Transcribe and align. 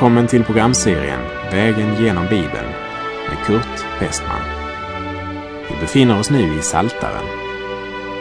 Välkommen 0.00 0.26
till 0.26 0.44
programserien 0.44 1.20
Vägen 1.50 2.04
genom 2.04 2.24
Bibeln 2.24 2.68
med 3.28 3.46
Kurt 3.46 4.00
Westman. 4.00 4.40
Vi 5.68 5.80
befinner 5.80 6.20
oss 6.20 6.30
nu 6.30 6.58
i 6.58 6.62
Saltaren. 6.62 7.24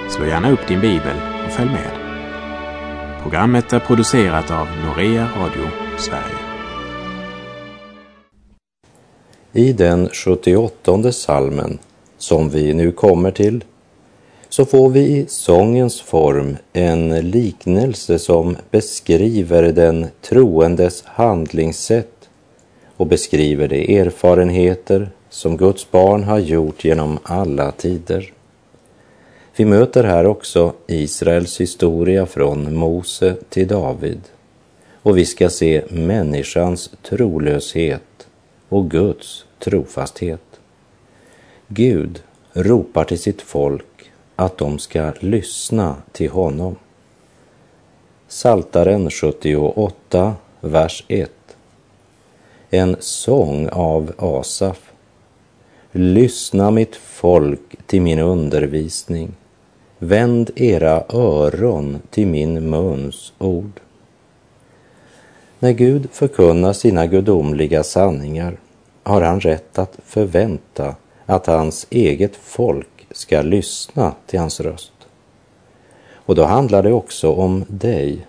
Slå 0.10 0.26
gärna 0.26 0.52
upp 0.52 0.68
din 0.68 0.82
bibel 0.82 1.16
och 1.46 1.52
följ 1.52 1.70
med. 1.70 1.92
Programmet 3.22 3.74
är 3.74 3.80
producerat 3.80 4.52
av 4.52 4.68
Norea 4.86 5.30
Radio 5.38 5.70
Sverige. 5.98 6.40
I 9.54 9.74
den 9.74 10.10
78 10.10 11.12
salmen 11.12 11.80
som 12.18 12.50
vi 12.50 12.74
nu 12.74 12.92
kommer 12.92 13.32
till 13.32 13.64
så 14.50 14.66
får 14.66 14.90
vi 14.90 15.00
i 15.00 15.26
sångens 15.28 16.02
form 16.02 16.58
en 16.74 17.30
liknelse 17.32 18.20
som 18.20 18.58
beskriver 18.72 19.64
den 19.64 20.08
troendes 20.22 21.04
handlingssätt 21.06 22.30
och 22.98 23.08
beskriver 23.08 23.68
de 23.68 24.00
erfarenheter 24.00 25.10
som 25.30 25.58
Guds 25.58 25.92
barn 25.92 26.24
har 26.24 26.40
gjort 26.40 26.86
genom 26.86 27.20
alla 27.24 27.72
tider. 27.72 28.34
Vi 29.56 29.66
möter 29.66 30.04
här 30.04 30.26
också 30.26 30.74
Israels 30.88 31.62
historia 31.62 32.26
från 32.26 32.76
Mose 32.76 33.36
till 33.50 33.68
David 33.68 34.22
och 35.02 35.18
vi 35.18 35.26
ska 35.26 35.50
se 35.50 35.84
människans 35.90 36.90
trolöshet 37.04 38.28
och 38.70 38.92
Guds 38.92 39.46
trofasthet. 39.60 40.42
Gud 41.68 42.22
ropar 42.54 43.04
till 43.04 43.20
sitt 43.20 43.42
folk 43.42 43.86
att 44.40 44.58
de 44.58 44.80
ska 44.80 45.12
lyssna 45.20 45.96
till 46.12 46.30
honom. 46.30 46.76
Saltaren 48.28 49.10
78, 49.10 50.36
vers 50.62 51.04
1. 51.08 51.32
En 52.70 52.96
sång 53.00 53.70
av 53.70 54.14
Asaf. 54.18 54.92
Lyssna 55.92 56.72
mitt 56.72 56.96
folk 56.96 57.76
till 57.86 58.02
min 58.02 58.20
undervisning. 58.20 59.32
Vänd 59.98 60.52
era 60.56 61.04
öron 61.10 62.02
till 62.10 62.28
min 62.28 62.70
muns 62.70 63.34
ord. 63.38 63.80
När 65.60 65.72
Gud 65.72 66.10
förkunnar 66.12 66.74
sina 66.74 67.08
gudomliga 67.08 67.84
sanningar 67.84 68.58
har 69.04 69.22
han 69.22 69.40
rätt 69.40 69.80
att 69.80 70.00
förvänta 70.06 70.96
att 71.26 71.46
hans 71.46 71.88
eget 71.90 72.36
folk 72.36 72.99
ska 73.12 73.42
lyssna 73.42 74.16
till 74.26 74.40
hans 74.40 74.60
röst. 74.60 74.94
Och 76.14 76.36
då 76.36 76.44
handlar 76.44 76.84
det 76.84 76.94
också 76.94 77.32
om 77.32 77.66
dig. 77.68 78.28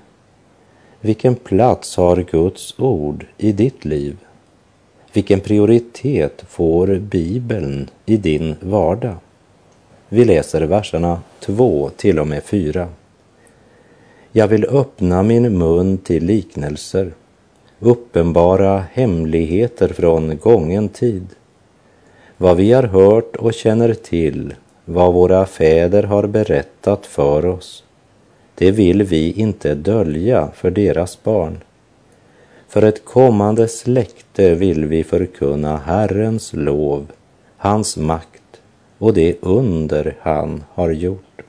Vilken 1.01 1.35
plats 1.35 1.97
har 1.97 2.17
Guds 2.17 2.75
ord 2.79 3.27
i 3.39 3.53
ditt 3.53 3.85
liv? 3.85 4.17
Vilken 5.13 5.41
prioritet 5.41 6.45
får 6.49 6.99
Bibeln 6.99 7.89
i 8.07 8.17
din 8.17 8.57
vardag? 8.61 9.17
Vi 10.09 10.25
läser 10.25 10.63
verserna 10.63 11.21
2 11.41 11.91
till 11.97 12.19
och 12.19 12.27
med 12.27 12.45
4. 12.45 12.89
Jag 14.33 14.49
vill 14.49 14.65
öppna 14.65 15.23
min 15.23 15.59
mun 15.59 15.99
till 15.99 16.25
liknelser, 16.25 17.13
uppenbara 17.79 18.85
hemligheter 18.93 19.89
från 19.89 20.39
gången 20.39 20.89
tid. 20.89 21.27
Vad 22.37 22.57
vi 22.57 22.73
har 22.73 22.83
hört 22.83 23.37
och 23.37 23.55
känner 23.55 23.95
till 23.95 24.55
vad 24.85 25.13
våra 25.13 25.47
fäder 25.47 26.03
har 26.03 26.27
berättat 26.27 27.07
för 27.07 27.47
oss, 27.47 27.85
det 28.55 28.71
vill 28.71 29.03
vi 29.03 29.33
inte 29.33 29.75
dölja 29.75 30.51
för 30.55 30.71
deras 30.71 31.23
barn. 31.23 31.61
För 32.69 32.83
ett 32.83 33.05
kommande 33.05 33.69
släkte 33.69 34.55
vill 34.55 34.85
vi 34.85 35.05
förkunna 35.05 35.77
Herrens 35.77 36.53
lov, 36.53 37.07
hans 37.57 37.97
makt 37.97 38.61
och 38.99 39.15
det 39.15 39.37
under 39.41 40.17
han 40.21 40.65
har 40.73 40.91
gjort. 40.91 41.43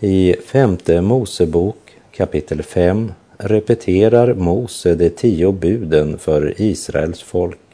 I 0.00 0.36
femte 0.46 1.00
Mosebok 1.00 1.76
kapitel 2.12 2.62
5 2.62 3.12
repeterar 3.38 4.34
Mose 4.34 4.94
de 4.94 5.10
tio 5.10 5.52
buden 5.52 6.18
för 6.18 6.60
Israels 6.60 7.22
folk. 7.22 7.69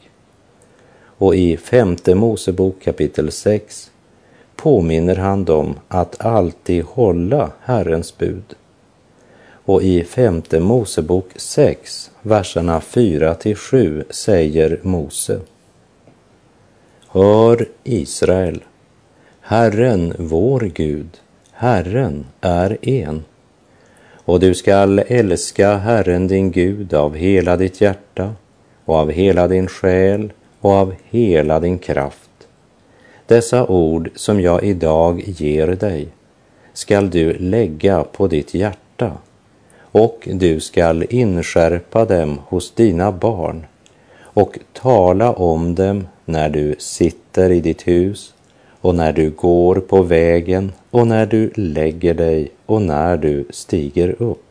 Och 1.17 1.35
i 1.35 1.57
femte 1.57 2.15
Mosebok 2.15 2.81
kapitel 2.83 3.31
6 3.31 3.91
påminner 4.55 5.15
han 5.15 5.45
dem 5.45 5.75
att 5.87 6.25
alltid 6.25 6.83
hålla 6.83 7.51
Herrens 7.61 8.17
bud. 8.17 8.55
Och 9.49 9.83
i 9.83 10.03
femte 10.03 10.59
Mosebok 10.59 11.25
6, 11.35 12.11
verserna 12.21 12.81
4 12.81 13.35
till 13.35 13.55
7 13.55 14.03
säger 14.09 14.79
Mose. 14.81 15.39
Hör 17.07 17.67
Israel, 17.83 18.63
Herren 19.41 20.13
vår 20.17 20.59
Gud, 20.59 21.09
Herren 21.51 22.25
är 22.41 22.77
en. 22.81 23.23
Och 24.15 24.39
du 24.39 24.55
skall 24.55 24.99
älska 24.99 25.77
Herren 25.77 26.27
din 26.27 26.51
Gud 26.51 26.93
av 26.93 27.15
hela 27.15 27.57
ditt 27.57 27.81
hjärta 27.81 28.35
och 28.85 28.95
av 28.95 29.11
hela 29.11 29.47
din 29.47 29.67
själ 29.67 30.33
och 30.67 30.73
av 30.73 30.93
hela 31.09 31.59
din 31.59 31.79
kraft 31.79 32.47
dessa 33.27 33.67
ord 33.67 34.09
som 34.15 34.41
jag 34.41 34.63
idag 34.63 35.23
ger 35.25 35.67
dig 35.67 36.07
skall 36.73 37.09
du 37.09 37.33
lägga 37.33 38.03
på 38.03 38.27
ditt 38.27 38.53
hjärta 38.53 39.11
och 39.79 40.27
du 40.31 40.59
skall 40.59 41.05
inskärpa 41.09 42.05
dem 42.05 42.39
hos 42.47 42.71
dina 42.71 43.11
barn 43.11 43.65
och 44.21 44.59
tala 44.73 45.33
om 45.33 45.75
dem 45.75 46.07
när 46.25 46.49
du 46.49 46.75
sitter 46.79 47.51
i 47.51 47.59
ditt 47.59 47.87
hus 47.87 48.33
och 48.81 48.95
när 48.95 49.13
du 49.13 49.29
går 49.29 49.75
på 49.75 50.01
vägen 50.01 50.71
och 50.91 51.07
när 51.07 51.25
du 51.25 51.51
lägger 51.55 52.13
dig 52.13 52.51
och 52.65 52.81
när 52.81 53.17
du 53.17 53.45
stiger 53.49 54.21
upp. 54.21 54.46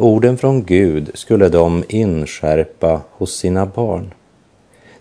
Orden 0.00 0.38
från 0.38 0.64
Gud 0.64 1.10
skulle 1.14 1.48
de 1.48 1.84
inskärpa 1.88 3.00
hos 3.10 3.36
sina 3.36 3.66
barn 3.66 4.14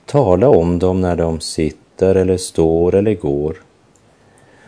Tala 0.06 0.50
om 0.50 0.80
dem 0.80 1.02
när 1.02 1.16
de 1.16 1.40
sitter 1.40 2.16
eller 2.16 2.38
står 2.38 2.96
eller 2.96 3.14
går. 3.16 3.56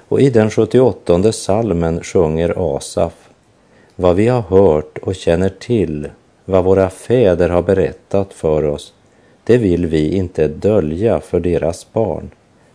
Och 0.08 0.22
i 0.22 0.30
den 0.30 0.50
78 0.50 1.32
salmen 1.32 2.04
sjunger 2.04 2.76
Asaf 2.76 3.30
vad 3.96 4.16
vi 4.16 4.28
har 4.28 4.42
hört 4.42 4.98
och 4.98 5.16
känner 5.16 5.50
till, 5.50 6.10
vad 6.46 6.64
våra 6.64 6.90
fäder 6.90 7.50
har 7.50 7.62
berättat 7.62 8.34
för 8.34 8.64
oss, 8.66 8.94
det 9.44 9.58
vill 9.58 9.86
vi 9.86 10.16
inte 10.16 10.48
dölja 10.48 11.20
för 11.20 11.40
deras 11.40 11.94
barn. 11.94 12.30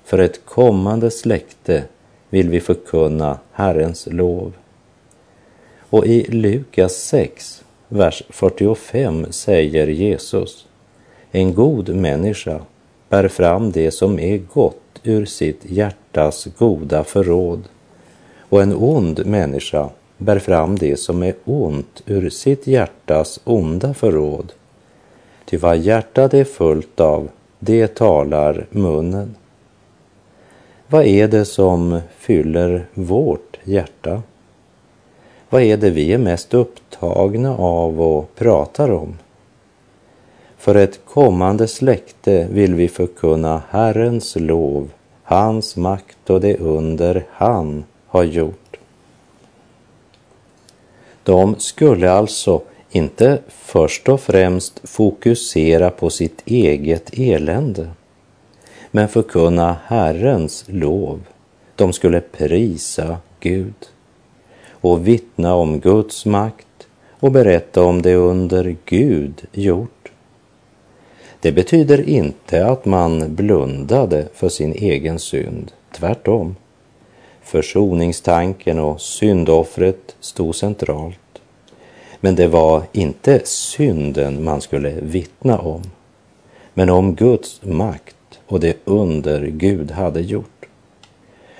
För 0.05 0.19
ett 0.19 0.45
kommande 0.45 1.11
släkte 1.11 1.85
vill 2.31 2.51
vi 2.51 2.61
förkunna 2.61 3.39
Herrens 3.53 4.09
lov. 4.11 4.53
Och 5.91 6.07
i 6.07 6.23
Lukas 6.23 6.97
6, 6.97 7.65
vers 7.89 8.23
45 8.29 9.27
säger 9.31 9.87
Jesus 9.87 10.67
en 11.33 11.55
god 11.55 11.89
människa 11.89 12.61
bär 13.09 13.29
fram 13.29 13.73
det 13.73 13.91
som 13.91 14.19
är 14.19 14.39
gott 14.39 15.01
ur 15.03 15.25
sitt 15.25 15.61
hjärtas 15.65 16.49
goda 16.59 17.05
förråd 17.05 17.65
och 18.49 18.63
en 18.63 18.75
ond 18.75 19.27
människa 19.27 19.91
bär 20.19 20.39
fram 20.39 20.77
det 20.77 20.97
som 20.97 21.23
är 21.23 21.35
ont 21.45 22.03
ur 22.07 22.31
sitt 22.31 22.67
hjärtas 22.67 23.41
onda 23.45 23.95
förråd. 23.95 24.53
Ty 25.45 25.57
vad 25.57 25.79
hjärtat 25.79 26.35
är 26.35 26.45
fullt 26.45 27.01
av, 27.01 27.29
det 27.59 27.95
talar 27.95 28.67
munnen. 28.71 29.35
Vad 30.89 31.05
är 31.05 31.29
det 31.29 31.45
som 31.45 32.01
fyller 32.19 32.87
vårt 32.95 33.59
hjärta? 33.65 34.23
Vad 35.51 35.63
är 35.63 35.77
det 35.77 35.91
vi 35.91 36.13
är 36.13 36.19
mest 36.19 36.55
upptagna 36.55 37.57
av 37.57 38.01
och 38.01 38.35
pratar 38.35 38.91
om? 38.91 39.19
För 40.57 40.75
ett 40.75 41.01
kommande 41.05 41.69
släkte 41.69 42.47
vill 42.51 42.75
vi 42.75 42.89
förkunna 42.89 43.63
Herrens 43.69 44.37
lov, 44.37 44.91
hans 45.23 45.77
makt 45.77 46.31
och 46.31 46.41
det 46.41 46.57
under 46.57 47.25
han 47.31 47.85
har 48.07 48.25
gjort. 48.25 48.77
De 51.23 51.59
skulle 51.59 52.11
alltså 52.11 52.63
inte 52.91 53.39
först 53.49 54.09
och 54.09 54.21
främst 54.21 54.81
fokusera 54.85 55.91
på 55.91 56.11
sitt 56.11 56.43
eget 56.45 57.19
elände, 57.19 57.91
men 58.91 59.09
förkunna 59.09 59.77
Herrens 59.87 60.65
lov. 60.67 61.21
De 61.77 61.93
skulle 61.93 62.21
prisa 62.21 63.19
Gud 63.41 63.75
och 64.81 65.09
vittna 65.09 65.55
om 65.55 65.81
Guds 65.81 66.27
makt 66.27 66.87
och 67.21 67.33
berätta 67.33 67.83
om 67.83 68.03
det 68.03 68.15
under 68.15 68.77
Gud 68.85 69.47
gjort. 69.53 70.13
Det 71.41 71.53
betyder 71.53 72.09
inte 72.09 72.67
att 72.67 72.85
man 72.85 73.35
blundade 73.35 74.29
för 74.35 74.49
sin 74.49 74.73
egen 74.73 75.19
synd, 75.19 75.73
tvärtom. 75.93 76.57
Försoningstanken 77.43 78.79
och 78.79 79.01
syndoffret 79.01 80.17
stod 80.21 80.55
centralt. 80.55 81.19
Men 82.21 82.35
det 82.35 82.47
var 82.47 82.83
inte 82.93 83.41
synden 83.45 84.45
man 84.45 84.61
skulle 84.61 84.91
vittna 85.01 85.59
om, 85.59 85.83
men 86.75 86.91
om 86.91 87.15
Guds 87.15 87.63
makt 87.63 88.17
och 88.47 88.61
det 88.61 88.77
under 88.85 89.47
Gud 89.47 89.91
hade 89.91 90.21
gjort. 90.21 90.67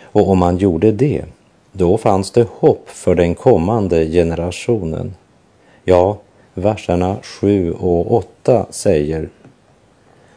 Och 0.03 0.31
om 0.31 0.39
man 0.39 0.57
gjorde 0.57 0.93
det, 0.93 1.25
då 1.77 1.99
fanns 1.99 2.31
det 2.31 2.47
hopp 2.51 2.89
för 2.89 3.15
den 3.15 3.35
kommande 3.35 4.07
generationen. 4.07 5.15
Ja, 5.85 6.19
verserna 6.55 7.17
7 7.23 7.73
och 7.73 8.15
8 8.15 8.67
säger 8.71 9.29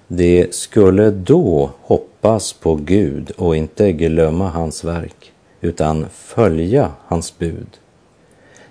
det 0.08 0.56
skulle 0.56 1.12
då 1.12 1.70
hoppas 1.82 2.54
på 2.54 2.76
Gud 2.76 3.32
och 3.38 3.56
inte 3.56 3.92
glömma 3.92 4.50
hans 4.50 4.84
verk, 4.84 5.32
utan 5.62 6.06
följa 6.14 6.92
hans 7.06 7.38
bud. 7.38 7.78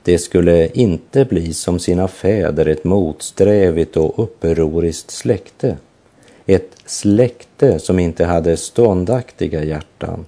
Det 0.02 0.18
skulle 0.18 0.68
inte 0.68 1.24
bli 1.24 1.54
som 1.54 1.78
sina 1.78 2.08
fäder 2.08 2.66
ett 2.66 2.84
motsträvigt 2.84 3.96
och 3.96 4.18
upproriskt 4.18 5.10
släkte, 5.10 5.76
ett 6.46 6.70
släkte 6.86 7.78
som 7.78 7.98
inte 7.98 8.24
hade 8.24 8.56
ståndaktiga 8.56 9.64
hjärtan 9.64 10.26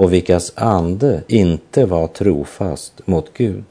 och 0.00 0.12
vilkas 0.12 0.52
ande 0.54 1.22
inte 1.28 1.86
var 1.86 2.06
trofast 2.06 3.06
mot 3.06 3.32
Gud. 3.34 3.64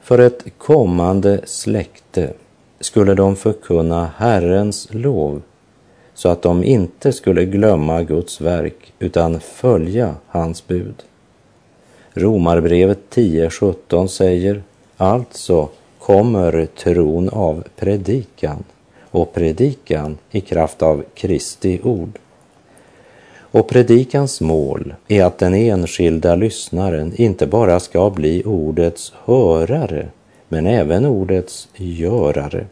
För 0.00 0.18
ett 0.18 0.44
kommande 0.58 1.40
släkte 1.44 2.32
skulle 2.80 3.14
de 3.14 3.36
förkunna 3.36 4.10
Herrens 4.16 4.88
lov 4.90 5.42
så 6.14 6.28
att 6.28 6.42
de 6.42 6.64
inte 6.64 7.12
skulle 7.12 7.44
glömma 7.44 8.02
Guds 8.02 8.40
verk 8.40 8.92
utan 8.98 9.40
följa 9.40 10.14
hans 10.26 10.66
bud. 10.66 11.02
Romarbrevet 12.12 12.98
10.17 13.10 14.06
säger 14.06 14.62
alltså 14.96 15.68
kommer 15.98 16.66
tron 16.66 17.28
av 17.28 17.64
predikan 17.76 18.64
och 19.10 19.32
predikan 19.32 20.18
i 20.30 20.40
kraft 20.40 20.82
av 20.82 21.04
Kristi 21.14 21.80
ord. 21.82 22.18
Och 23.52 23.68
predikans 23.68 24.40
mål 24.40 24.94
är 25.08 25.24
att 25.24 25.38
den 25.38 25.54
enskilda 25.54 26.34
lyssnaren 26.34 27.12
inte 27.16 27.46
bara 27.46 27.80
ska 27.80 28.10
bli 28.10 28.44
ordets 28.44 29.12
hörare 29.24 30.08
men 30.48 30.66
även 30.66 31.06
ordets 31.06 31.68
görare. 31.76 32.66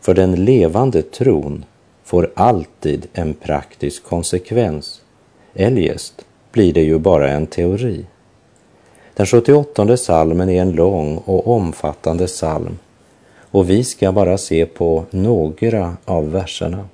För 0.00 0.14
den 0.14 0.44
levande 0.44 1.02
tron 1.02 1.64
får 2.04 2.30
alltid 2.34 3.06
en 3.12 3.34
praktisk 3.34 4.04
konsekvens. 4.04 5.00
Eljest 5.54 6.24
blir 6.52 6.72
det 6.72 6.82
ju 6.82 6.98
bara 6.98 7.30
en 7.30 7.46
teori. 7.46 8.06
Den 9.14 9.26
78 9.26 9.96
salmen 9.96 10.48
är 10.48 10.62
en 10.62 10.72
lång 10.72 11.16
och 11.16 11.46
omfattande 11.46 12.26
psalm 12.26 12.78
och 13.50 13.70
vi 13.70 13.84
ska 13.84 14.12
bara 14.12 14.38
se 14.38 14.66
på 14.66 15.04
några 15.10 15.96
av 16.04 16.32
verserna. 16.32 16.88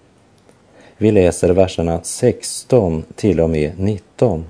Vi 0.98 1.10
läser 1.10 1.50
verserna 1.50 2.00
16 2.02 3.04
till 3.14 3.40
och 3.40 3.50
med 3.50 3.72
19. 3.78 4.44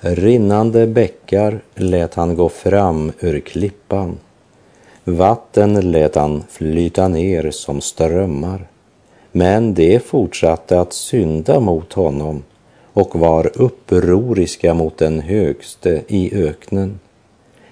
Rinnande 0.00 0.86
bäckar 0.86 1.60
lät 1.74 2.14
han 2.14 2.36
gå 2.36 2.48
fram 2.48 3.12
ur 3.20 3.40
klippan. 3.40 4.18
Vatten 5.04 5.90
lät 5.90 6.14
han 6.14 6.42
flyta 6.48 7.08
ner 7.08 7.50
som 7.50 7.80
strömmar. 7.80 8.66
Men 9.32 9.74
de 9.74 9.98
fortsatte 9.98 10.80
att 10.80 10.92
synda 10.92 11.60
mot 11.60 11.92
honom 11.92 12.42
och 12.92 13.16
var 13.20 13.50
upproriska 13.54 14.74
mot 14.74 14.98
den 14.98 15.20
högste 15.20 16.02
i 16.08 16.34
öknen. 16.34 17.00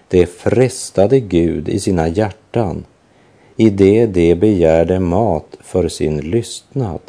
De 0.09 0.27
frestade 0.27 1.21
Gud 1.21 1.69
i 1.69 1.81
sina 1.81 2.09
hjärtan 2.09 2.85
i 3.57 3.71
det 3.71 4.07
de 4.07 4.35
begärde 4.35 5.01
mat 5.01 5.57
för 5.61 5.89
sin 5.89 6.21
lystnad. 6.21 7.01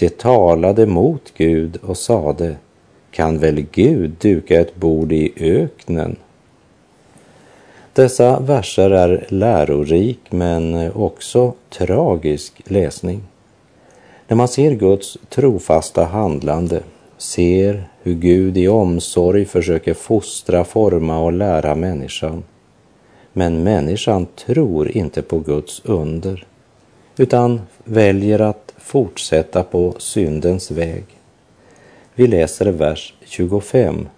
De 0.00 0.08
talade 0.08 0.86
mot 0.86 1.32
Gud 1.36 1.76
och 1.82 1.96
sade 1.96 2.56
kan 3.10 3.38
väl 3.38 3.66
Gud 3.72 4.10
duka 4.20 4.60
ett 4.60 4.76
bord 4.76 5.12
i 5.12 5.32
öknen? 5.36 6.16
Dessa 7.92 8.40
verser 8.40 8.90
är 8.90 9.26
lärorik 9.28 10.20
men 10.30 10.92
också 10.92 11.54
tragisk 11.70 12.62
läsning. 12.64 13.22
När 14.28 14.36
man 14.36 14.48
ser 14.48 14.74
Guds 14.74 15.18
trofasta 15.28 16.04
handlande, 16.04 16.82
ser 17.18 17.88
hur 18.02 18.14
Gud 18.14 18.58
i 18.58 18.68
omsorg 18.68 19.44
försöker 19.44 19.94
fostra, 19.94 20.64
forma 20.64 21.18
och 21.18 21.32
lära 21.32 21.74
människan. 21.74 22.42
Men 23.32 23.62
människan 23.62 24.26
tror 24.46 24.90
inte 24.96 25.22
på 25.22 25.38
Guds 25.38 25.82
under, 25.84 26.46
utan 27.16 27.60
väljer 27.84 28.38
att 28.38 28.69
fortsätta 28.80 29.62
på 29.62 29.94
syndens 29.98 30.70
väg. 30.70 31.04
Vi 32.14 32.26
läser 32.26 32.66
vers 32.66 33.14
25. 33.24 34.08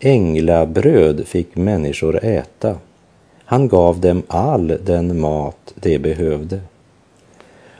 Änglabröd 0.00 1.26
fick 1.26 1.56
människor 1.56 2.24
äta. 2.24 2.78
Han 3.44 3.68
gav 3.68 4.00
dem 4.00 4.22
all 4.28 4.78
den 4.84 5.20
mat 5.20 5.74
de 5.74 5.98
behövde. 5.98 6.60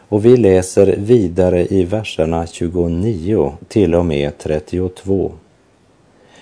Och 0.09 0.25
vi 0.25 0.37
läser 0.37 0.97
vidare 0.97 1.67
i 1.67 1.85
verserna 1.85 2.47
29 2.47 3.53
till 3.69 3.95
och 3.95 4.07
med 4.07 4.39
32. 4.39 5.33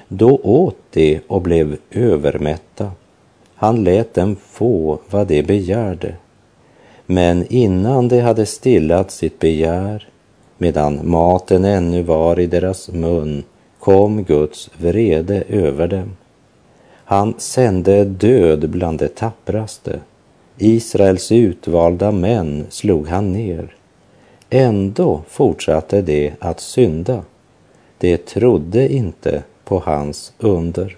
Då 0.08 0.36
åt 0.42 0.76
de 0.90 1.20
och 1.26 1.42
blev 1.42 1.76
övermätta. 1.90 2.90
Han 3.54 3.84
lät 3.84 4.14
dem 4.14 4.36
få 4.50 4.98
vad 5.10 5.26
de 5.26 5.42
begärde. 5.42 6.14
Men 7.06 7.46
innan 7.46 8.08
de 8.08 8.20
hade 8.20 8.46
stillat 8.46 9.10
sitt 9.10 9.38
begär 9.38 10.08
Medan 10.58 11.08
maten 11.08 11.64
ännu 11.64 12.02
var 12.02 12.40
i 12.40 12.46
deras 12.46 12.88
mun 12.88 13.44
kom 13.78 14.24
Guds 14.24 14.70
vrede 14.78 15.44
över 15.48 15.88
dem. 15.88 16.16
Han 17.04 17.34
sände 17.38 18.04
död 18.04 18.70
bland 18.70 18.98
de 18.98 19.08
tappraste. 19.08 20.00
Israels 20.58 21.32
utvalda 21.32 22.12
män 22.12 22.66
slog 22.70 23.08
han 23.08 23.32
ner. 23.32 23.74
Ändå 24.50 25.22
fortsatte 25.28 26.02
de 26.02 26.32
att 26.38 26.60
synda. 26.60 27.22
De 27.98 28.16
trodde 28.16 28.92
inte 28.92 29.42
på 29.64 29.78
hans 29.78 30.32
under. 30.38 30.96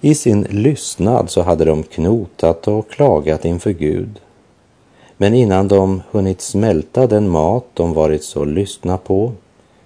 I 0.00 0.14
sin 0.14 0.42
lystnad 0.50 1.30
så 1.30 1.42
hade 1.42 1.64
de 1.64 1.82
knotat 1.82 2.68
och 2.68 2.90
klagat 2.90 3.44
inför 3.44 3.70
Gud 3.70 4.20
men 5.20 5.34
innan 5.34 5.68
de 5.68 6.02
hunnit 6.10 6.40
smälta 6.40 7.06
den 7.06 7.28
mat 7.28 7.64
de 7.74 7.92
varit 7.92 8.24
så 8.24 8.44
lystna 8.44 8.98
på 8.98 9.32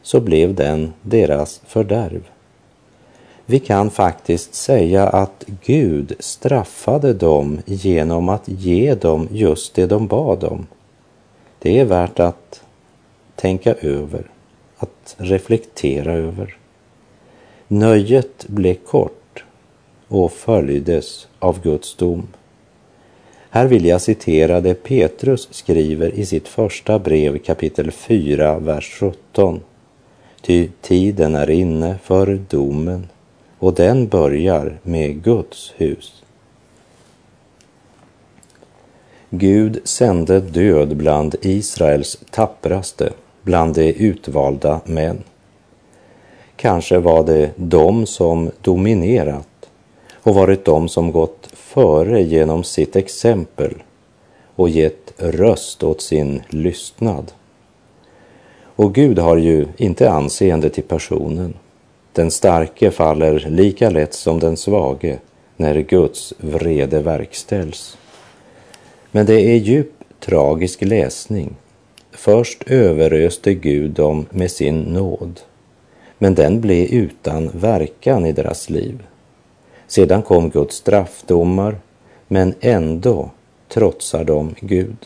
så 0.03 0.21
blev 0.21 0.55
den 0.55 0.93
deras 1.03 1.61
fördärv. 1.67 2.29
Vi 3.47 3.59
kan 3.59 3.91
faktiskt 3.91 4.55
säga 4.55 5.09
att 5.09 5.45
Gud 5.65 6.13
straffade 6.19 7.15
dem 7.15 7.61
genom 7.67 8.29
att 8.29 8.49
ge 8.49 8.95
dem 8.95 9.29
just 9.31 9.75
det 9.75 9.87
de 9.87 10.07
bad 10.07 10.45
om. 10.45 10.67
Det 11.59 11.79
är 11.81 11.85
värt 11.85 12.21
att 12.21 12.63
tänka 13.37 13.75
över, 13.75 14.31
att 14.77 15.15
reflektera 15.19 16.13
över. 16.13 16.57
Nöjet 17.69 18.47
blev 18.47 18.75
kort 18.75 19.24
och 20.15 20.33
följdes 20.33 21.29
av 21.39 21.63
Guds 21.63 21.95
dom. 21.95 22.27
Här 23.51 23.67
vill 23.67 23.85
jag 23.85 24.01
citera 24.01 24.61
det 24.61 24.75
Petrus 24.75 25.49
skriver 25.51 26.15
i 26.15 26.27
sitt 26.27 26.49
första 26.49 26.99
brev 26.99 27.39
kapitel 27.39 27.91
4, 27.91 28.59
vers 28.59 28.97
17. 29.01 29.61
Ty 30.41 30.69
tiden 30.81 31.35
är 31.35 31.51
inne 31.51 31.99
för 32.03 32.41
domen 32.51 33.09
och 33.59 33.75
den 33.75 34.09
börjar 34.09 34.79
med 34.83 35.23
Guds 35.23 35.73
hus. 35.77 36.23
Gud 39.31 39.81
sände 39.85 40.41
död 40.41 40.97
bland 40.97 41.35
Israels 41.43 42.19
tappraste, 42.31 43.13
bland 43.43 43.75
de 43.75 43.93
utvalda 43.93 44.81
män. 44.85 45.23
Kanske 46.57 46.99
var 46.99 47.25
det 47.25 47.51
de 47.57 48.07
som 48.07 48.51
dominerat 48.61 49.49
och 50.25 50.35
varit 50.35 50.65
de 50.65 50.89
som 50.89 51.13
gått 51.13 51.49
före 51.53 52.23
genom 52.23 52.65
sitt 52.65 52.97
exempel 52.97 53.75
och 54.57 54.69
gett 54.69 55.13
röst 55.17 55.83
åt 55.83 56.03
sin 56.03 56.43
lystnad. 56.49 57.33
Och 58.77 58.95
Gud 58.95 59.19
har 59.19 59.37
ju 59.37 59.67
inte 59.77 60.11
anseende 60.11 60.71
till 60.71 60.83
personen. 60.83 61.55
Den 62.13 62.31
starke 62.31 62.91
faller 62.91 63.47
lika 63.49 63.91
lätt 63.91 64.15
som 64.15 64.39
den 64.39 64.57
svage 64.57 65.19
när 65.57 65.81
Guds 65.81 66.35
vrede 66.39 67.01
verkställs. 67.01 67.97
Men 69.11 69.27
det 69.27 69.41
är 69.41 69.57
djup 69.57 69.93
tragisk 70.21 70.83
läsning. 70.83 71.57
Först 72.13 72.63
överöste 72.67 73.55
Gud 73.55 73.91
dem 73.91 74.27
med 74.31 74.51
sin 74.51 74.81
nåd, 74.81 75.41
men 76.19 76.35
den 76.35 76.61
blev 76.61 76.87
utan 76.87 77.51
verkan 77.55 78.27
i 78.27 78.33
deras 78.33 78.71
liv. 78.71 79.03
Sedan 79.95 80.23
kom 80.23 80.51
Guds 80.51 80.77
straffdomar, 80.77 81.77
men 82.29 82.55
ändå 82.61 83.31
trotsar 83.69 84.25
de 84.25 84.55
Gud. 84.61 84.97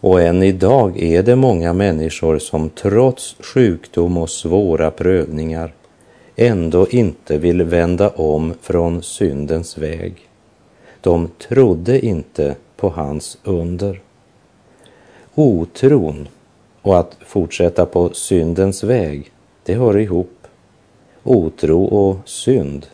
Och 0.00 0.20
än 0.20 0.42
idag 0.42 1.02
är 1.02 1.22
det 1.22 1.36
många 1.36 1.72
människor 1.72 2.38
som 2.38 2.70
trots 2.70 3.36
sjukdom 3.40 4.16
och 4.16 4.30
svåra 4.30 4.90
prövningar 4.90 5.74
ändå 6.36 6.88
inte 6.88 7.38
vill 7.38 7.62
vända 7.62 8.10
om 8.10 8.54
från 8.60 9.02
syndens 9.02 9.78
väg. 9.78 10.14
De 11.00 11.30
trodde 11.48 12.06
inte 12.06 12.56
på 12.76 12.88
hans 12.88 13.38
under. 13.44 14.00
Otron 15.34 16.28
och 16.82 16.98
att 16.98 17.16
fortsätta 17.26 17.86
på 17.86 18.10
syndens 18.12 18.84
väg, 18.84 19.32
det 19.64 19.74
hör 19.74 19.98
ihop. 19.98 20.46
Otro 21.22 21.84
och 21.84 22.16
synd 22.24 22.86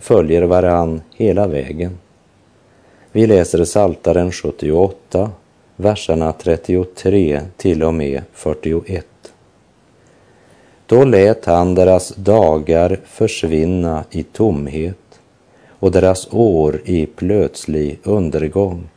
följer 0.00 0.42
varann 0.42 1.02
hela 1.16 1.46
vägen. 1.46 1.98
Vi 3.12 3.26
läser 3.26 3.64
Saltaren 3.64 4.32
78, 4.32 5.30
verserna 5.76 6.32
33 6.32 7.40
till 7.56 7.82
och 7.82 7.94
med 7.94 8.22
41. 8.32 9.06
Då 10.86 11.04
lät 11.04 11.44
han 11.44 11.74
deras 11.74 12.14
dagar 12.14 12.98
försvinna 13.04 14.04
i 14.10 14.22
tomhet 14.22 14.96
och 15.68 15.90
deras 15.90 16.28
år 16.32 16.80
i 16.84 17.06
plötslig 17.06 17.98
undergång. 18.02 18.88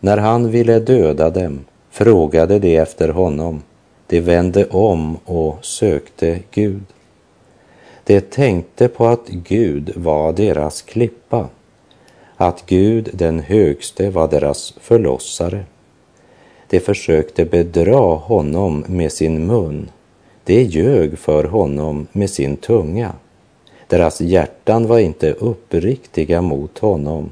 När 0.00 0.18
han 0.18 0.50
ville 0.50 0.78
döda 0.78 1.30
dem 1.30 1.64
frågade 1.90 2.58
de 2.58 2.76
efter 2.76 3.08
honom. 3.08 3.62
De 4.06 4.20
vände 4.20 4.66
om 4.66 5.16
och 5.24 5.64
sökte 5.64 6.38
Gud. 6.50 6.82
De 8.06 8.20
tänkte 8.20 8.88
på 8.88 9.06
att 9.06 9.28
Gud 9.28 9.92
var 9.96 10.32
deras 10.32 10.82
klippa, 10.82 11.48
att 12.36 12.66
Gud 12.66 13.10
den 13.12 13.40
högste 13.40 14.10
var 14.10 14.28
deras 14.28 14.74
förlossare. 14.80 15.64
De 16.68 16.80
försökte 16.80 17.44
bedra 17.44 18.16
honom 18.16 18.84
med 18.88 19.12
sin 19.12 19.46
mun. 19.46 19.90
De 20.44 20.62
ljög 20.62 21.18
för 21.18 21.44
honom 21.44 22.06
med 22.12 22.30
sin 22.30 22.56
tunga. 22.56 23.12
Deras 23.86 24.20
hjärtan 24.20 24.86
var 24.86 24.98
inte 24.98 25.32
uppriktiga 25.32 26.42
mot 26.42 26.78
honom. 26.78 27.30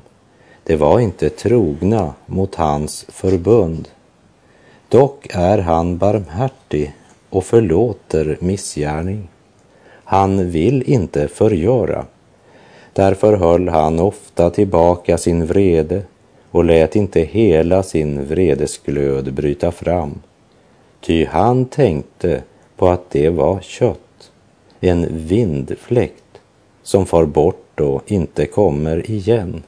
De 0.65 0.77
var 0.77 1.01
inte 1.01 1.29
trogna 1.31 2.15
mot 2.27 2.55
hans 2.55 3.07
förbund. 3.09 3.89
Dock 4.89 5.27
är 5.31 5.59
han 5.59 5.99
barmhärtig 5.99 6.95
och 7.31 7.45
förlåter 7.45 8.37
missgärning. 8.41 9.29
Han 10.13 10.51
vill 10.51 10.83
inte 10.91 11.29
förgöra. 11.29 12.05
Därför 12.93 13.37
höll 13.37 13.69
han 13.69 14.01
ofta 14.01 14.51
tillbaka 14.51 15.19
sin 15.19 15.47
vrede 15.47 16.03
och 16.51 16.65
lät 16.65 16.97
inte 16.97 17.21
hela 17.21 17.83
sin 17.83 18.25
vredesglöd 18.25 19.35
bryta 19.35 19.73
fram. 19.73 20.21
Ty 21.01 21.25
han 21.25 21.65
tänkte 21.65 22.43
på 22.77 22.89
att 22.89 23.11
det 23.11 23.29
var 23.29 23.61
kött, 23.61 24.31
en 24.81 25.07
vindfläkt 25.11 26.41
som 26.83 27.07
far 27.07 27.25
bort 27.25 27.81
och 27.81 28.13
inte 28.13 28.47
kommer 28.47 29.11
igen. 29.11 29.63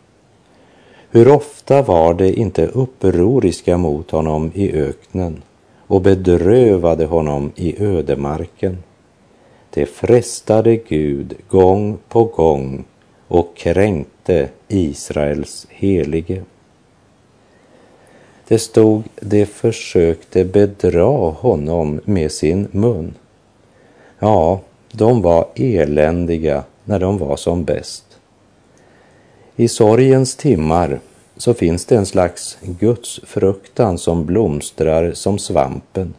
Hur 1.10 1.28
ofta 1.28 1.82
var 1.82 2.14
det 2.14 2.32
inte 2.32 2.66
upproriska 2.66 3.76
mot 3.76 4.10
honom 4.10 4.50
i 4.54 4.72
öknen 4.72 5.42
och 5.86 6.00
bedrövade 6.00 7.04
honom 7.04 7.52
i 7.56 7.84
ödemarken. 7.84 8.78
Det 9.74 9.86
frestade 9.86 10.76
Gud 10.76 11.34
gång 11.48 11.98
på 12.08 12.24
gång 12.24 12.84
och 13.28 13.56
kränkte 13.56 14.48
Israels 14.68 15.66
helige. 15.70 16.42
Det 18.48 18.58
stod, 18.58 19.02
de 19.20 19.46
försökte 19.46 20.44
bedra 20.44 21.30
honom 21.30 22.00
med 22.04 22.32
sin 22.32 22.68
mun. 22.70 23.14
Ja, 24.18 24.60
de 24.92 25.22
var 25.22 25.48
eländiga 25.54 26.64
när 26.84 27.00
de 27.00 27.18
var 27.18 27.36
som 27.36 27.64
bäst. 27.64 28.04
I 29.56 29.68
sorgens 29.68 30.36
timmar 30.36 31.00
så 31.36 31.54
finns 31.54 31.84
det 31.84 31.96
en 31.96 32.06
slags 32.06 32.58
gudsfruktan 32.62 33.98
som 33.98 34.26
blomstrar 34.26 35.12
som 35.12 35.38
svampen 35.38 36.14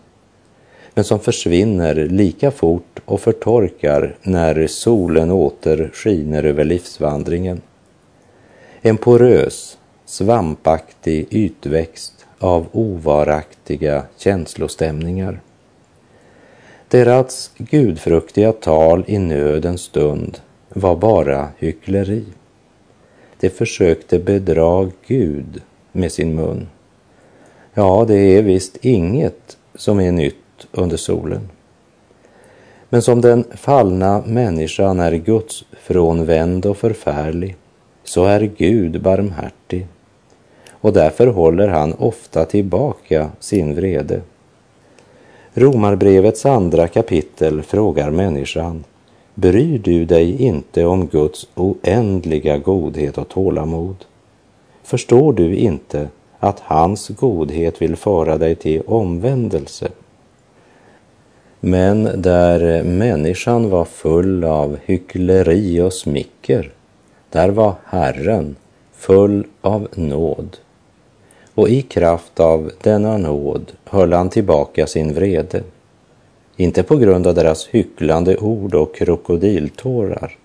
men 0.95 1.03
som 1.03 1.19
försvinner 1.19 1.95
lika 1.95 2.51
fort 2.51 2.99
och 3.05 3.21
förtorkar 3.21 4.15
när 4.21 4.67
solen 4.67 5.31
åter 5.31 5.91
skiner 5.93 6.43
över 6.43 6.63
livsvandringen. 6.63 7.61
En 8.81 8.97
porös, 8.97 9.77
svampaktig 10.05 11.27
ytväxt 11.29 12.25
av 12.39 12.67
ovaraktiga 12.71 14.03
känslostämningar. 14.17 15.39
Deras 16.87 17.51
gudfruktiga 17.57 18.51
tal 18.51 19.03
i 19.07 19.17
nödens 19.17 19.81
stund 19.81 20.39
var 20.69 20.95
bara 20.95 21.49
hyckleri. 21.57 22.23
De 23.39 23.49
försökte 23.49 24.19
bedra 24.19 24.91
Gud 25.07 25.61
med 25.91 26.11
sin 26.11 26.35
mun. 26.35 26.67
Ja, 27.73 28.05
det 28.07 28.17
är 28.17 28.41
visst 28.41 28.77
inget 28.81 29.57
som 29.75 29.99
är 29.99 30.11
nytt 30.11 30.44
under 30.71 30.97
solen. 30.97 31.50
Men 32.89 33.01
som 33.01 33.21
den 33.21 33.43
fallna 33.55 34.24
människan 34.25 35.00
är 35.00 35.12
Guds 35.12 35.65
frånvänd 35.81 36.65
och 36.65 36.77
förfärlig, 36.77 37.55
så 38.03 38.25
är 38.25 38.41
Gud 38.41 39.01
barmhärtig 39.01 39.88
och 40.85 40.93
därför 40.93 41.27
håller 41.27 41.67
han 41.67 41.93
ofta 41.93 42.45
tillbaka 42.45 43.29
sin 43.39 43.75
vrede. 43.75 44.21
Romarbrevets 45.53 46.45
andra 46.45 46.88
kapitel 46.88 47.62
frågar 47.62 48.12
människan 48.12 48.83
Bryr 49.33 49.79
du 49.79 50.05
dig 50.05 50.41
inte 50.41 50.85
om 50.85 51.07
Guds 51.07 51.47
oändliga 51.55 52.57
godhet 52.57 53.17
och 53.17 53.29
tålamod? 53.29 53.95
Förstår 54.83 55.33
du 55.33 55.55
inte 55.55 56.09
att 56.39 56.59
hans 56.59 57.09
godhet 57.09 57.81
vill 57.81 57.95
föra 57.95 58.38
dig 58.38 58.55
till 58.55 58.81
omvändelse? 58.81 59.88
Men 61.67 62.22
där 62.22 62.84
människan 62.84 63.69
var 63.69 63.86
full 63.86 64.43
av 64.43 64.77
hyckleri 64.86 65.81
och 65.81 65.93
smicker, 65.93 66.72
där 67.29 67.50
var 67.50 67.74
Herren 67.86 68.55
full 68.95 69.48
av 69.62 69.88
nåd. 69.95 70.57
Och 71.55 71.69
i 71.69 71.81
kraft 71.81 72.39
av 72.39 72.72
denna 72.81 73.17
nåd 73.17 73.72
höll 73.86 74.13
han 74.13 74.29
tillbaka 74.29 74.88
sin 74.88 75.13
vrede 75.13 75.63
inte 76.55 76.84
på 76.84 76.98
grund 76.98 77.27
av 77.27 77.36
deras 77.36 77.67
hycklande 77.67 78.38
ord 78.38 78.75
och 78.75 78.95
krokodiltårar. 78.95 80.38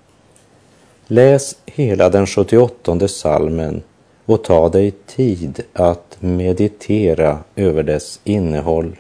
Läs 1.07 1.57
hela 1.67 2.11
den 2.11 2.27
78 2.27 3.09
salmen 3.09 3.83
och 4.25 4.45
ta 4.45 4.69
dig 4.69 4.91
tid 5.07 5.63
att 5.73 6.17
meditera 6.21 7.39
över 7.57 7.83
dess 7.83 8.21
innehåll 8.25 8.97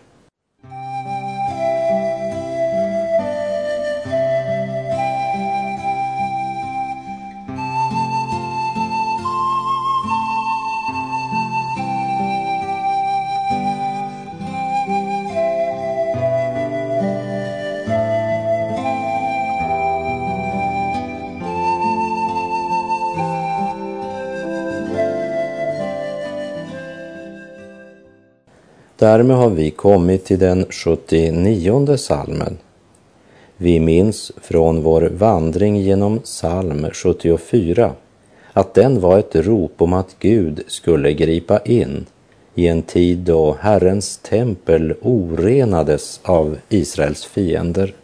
Därmed 29.00 29.36
har 29.36 29.50
vi 29.50 29.70
kommit 29.70 30.24
till 30.24 30.38
den 30.38 30.66
79 30.70 31.96
salmen. 31.96 32.58
Vi 33.56 33.80
minns 33.80 34.32
från 34.42 34.82
vår 34.82 35.00
vandring 35.02 35.76
genom 35.76 36.18
psalm 36.18 36.86
74 36.92 37.92
att 38.52 38.74
den 38.74 39.00
var 39.00 39.18
ett 39.18 39.36
rop 39.36 39.82
om 39.82 39.92
att 39.92 40.16
Gud 40.18 40.62
skulle 40.66 41.12
gripa 41.12 41.58
in 41.58 42.06
i 42.54 42.68
en 42.68 42.82
tid 42.82 43.18
då 43.18 43.56
Herrens 43.60 44.18
tempel 44.18 44.94
orenades 45.02 46.20
av 46.22 46.58
Israels 46.68 47.24
fiender. 47.24 47.94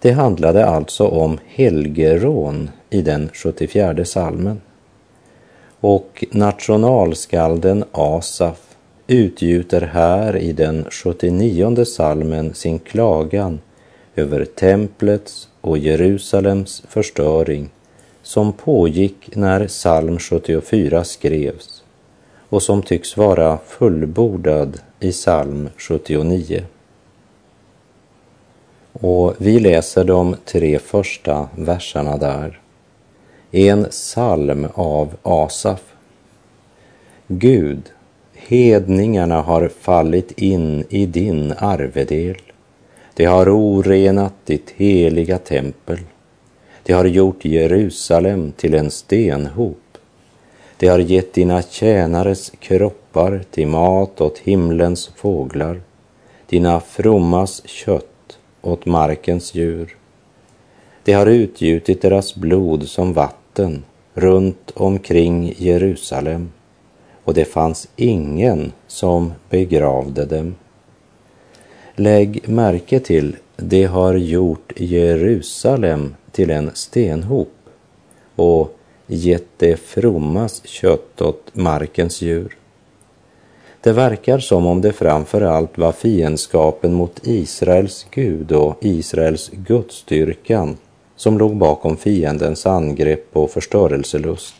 Det 0.00 0.10
handlade 0.10 0.66
alltså 0.66 1.06
om 1.06 1.38
helgerån 1.46 2.70
i 2.90 3.02
den 3.02 3.28
74 3.32 4.04
salmen. 4.04 4.60
Och 5.80 6.24
nationalskalden 6.30 7.84
Asaf 7.92 8.75
utgjuter 9.06 9.80
här 9.80 10.36
i 10.36 10.52
den 10.52 10.86
79 10.90 11.84
salmen 11.84 12.54
sin 12.54 12.78
klagan 12.78 13.60
över 14.16 14.44
templets 14.44 15.48
och 15.60 15.78
Jerusalems 15.78 16.82
förstöring 16.88 17.68
som 18.22 18.52
pågick 18.52 19.36
när 19.36 19.66
psalm 19.66 20.18
74 20.18 21.04
skrevs 21.04 21.82
och 22.48 22.62
som 22.62 22.82
tycks 22.82 23.16
vara 23.16 23.58
fullbordad 23.66 24.80
i 25.00 25.12
psalm 25.12 25.68
79. 25.76 26.64
Och 28.92 29.34
vi 29.38 29.58
läser 29.58 30.04
de 30.04 30.36
tre 30.44 30.78
första 30.78 31.48
verserna 31.56 32.16
där. 32.16 32.60
En 33.50 33.84
psalm 33.84 34.66
av 34.74 35.16
Asaf. 35.22 35.82
Gud, 37.28 37.82
hedningarna 38.48 39.42
har 39.42 39.68
fallit 39.68 40.32
in 40.36 40.84
i 40.88 41.06
din 41.06 41.52
arvedel. 41.58 42.36
De 43.14 43.24
har 43.24 43.48
orenat 43.48 44.34
ditt 44.44 44.70
heliga 44.76 45.38
tempel. 45.38 45.98
De 46.82 46.92
har 46.92 47.04
gjort 47.04 47.44
Jerusalem 47.44 48.52
till 48.52 48.74
en 48.74 48.90
stenhop. 48.90 49.98
De 50.78 50.86
har 50.86 50.98
gett 50.98 51.32
dina 51.32 51.62
tjänares 51.62 52.52
kroppar 52.58 53.42
till 53.50 53.68
mat 53.68 54.20
åt 54.20 54.38
himlens 54.38 55.10
fåglar, 55.16 55.80
dina 56.48 56.80
frommas 56.80 57.62
kött 57.66 58.38
åt 58.62 58.86
markens 58.86 59.54
djur. 59.54 59.96
De 61.04 61.12
har 61.12 61.26
utgjutit 61.26 62.02
deras 62.02 62.34
blod 62.34 62.88
som 62.88 63.12
vatten 63.12 63.84
runt 64.14 64.70
omkring 64.74 65.54
Jerusalem 65.56 66.52
och 67.26 67.34
det 67.34 67.44
fanns 67.44 67.88
ingen 67.96 68.72
som 68.86 69.32
begravde 69.50 70.24
dem. 70.24 70.54
Lägg 71.94 72.48
märke 72.48 73.00
till, 73.00 73.36
det 73.56 73.84
har 73.84 74.14
gjort 74.14 74.72
Jerusalem 74.76 76.14
till 76.32 76.50
en 76.50 76.70
stenhop 76.74 77.52
och 78.36 78.78
gett 79.06 79.46
det 79.56 79.76
frommas 79.76 80.66
kött 80.66 81.22
åt 81.22 81.50
markens 81.52 82.22
djur. 82.22 82.56
Det 83.80 83.92
verkar 83.92 84.38
som 84.38 84.66
om 84.66 84.80
det 84.80 84.92
framför 84.92 85.40
allt 85.40 85.78
var 85.78 85.92
fiendskapen 85.92 86.94
mot 86.94 87.20
Israels 87.22 88.06
Gud 88.10 88.52
och 88.52 88.76
Israels 88.80 89.50
gudstyrkan 89.52 90.76
som 91.16 91.38
låg 91.38 91.56
bakom 91.56 91.96
fiendens 91.96 92.66
angrepp 92.66 93.36
och 93.36 93.50
förstörelselust. 93.50 94.54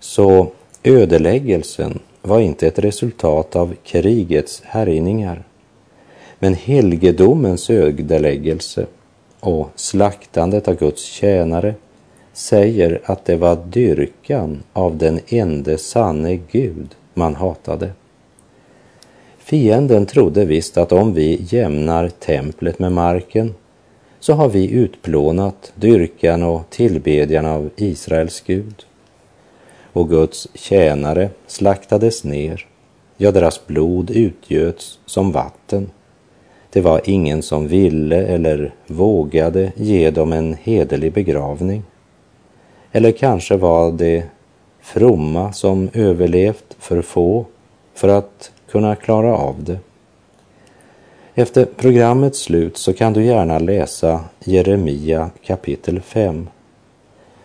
Så 0.00 0.52
ödeläggelsen 0.84 1.98
var 2.22 2.40
inte 2.40 2.66
ett 2.66 2.78
resultat 2.78 3.56
av 3.56 3.74
krigets 3.84 4.62
härjningar, 4.64 5.44
men 6.38 6.54
helgedomens 6.54 7.70
ödeläggelse 7.70 8.86
och 9.40 9.70
slaktandet 9.74 10.68
av 10.68 10.76
Guds 10.76 11.02
tjänare 11.02 11.74
säger 12.32 13.00
att 13.04 13.24
det 13.24 13.36
var 13.36 13.56
dyrkan 13.56 14.62
av 14.72 14.96
den 14.96 15.20
ende 15.28 15.78
sanne 15.78 16.38
Gud 16.50 16.88
man 17.14 17.34
hatade. 17.34 17.90
Fienden 19.38 20.06
trodde 20.06 20.44
visst 20.44 20.76
att 20.76 20.92
om 20.92 21.14
vi 21.14 21.46
jämnar 21.48 22.08
templet 22.08 22.78
med 22.78 22.92
marken 22.92 23.54
så 24.20 24.32
har 24.32 24.48
vi 24.48 24.70
utplånat 24.70 25.72
dyrkan 25.74 26.42
och 26.42 26.62
tillbedjan 26.70 27.46
av 27.46 27.70
Israels 27.76 28.40
Gud. 28.46 28.84
Och 29.94 30.08
Guds 30.08 30.48
tjänare 30.54 31.30
slaktades 31.46 32.24
ner, 32.24 32.66
ja, 33.16 33.30
deras 33.30 33.66
blod 33.66 34.10
utgöts 34.10 34.98
som 35.06 35.32
vatten. 35.32 35.90
Det 36.70 36.80
var 36.80 37.00
ingen 37.04 37.42
som 37.42 37.68
ville 37.68 38.26
eller 38.26 38.74
vågade 38.86 39.72
ge 39.76 40.10
dem 40.10 40.32
en 40.32 40.54
hederlig 40.62 41.12
begravning. 41.12 41.82
Eller 42.92 43.12
kanske 43.12 43.56
var 43.56 43.92
det 43.92 44.24
fromma 44.80 45.52
som 45.52 45.88
överlevt 45.92 46.76
för 46.78 47.02
få 47.02 47.44
för 47.94 48.08
att 48.08 48.52
kunna 48.70 48.96
klara 48.96 49.36
av 49.36 49.64
det. 49.64 49.78
Efter 51.34 51.64
programmets 51.64 52.38
slut 52.38 52.76
så 52.76 52.92
kan 52.92 53.12
du 53.12 53.24
gärna 53.24 53.58
läsa 53.58 54.24
Jeremia 54.44 55.30
kapitel 55.42 56.00
5 56.00 56.48